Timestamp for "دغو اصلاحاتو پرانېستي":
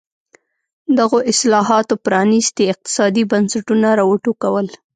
0.97-2.63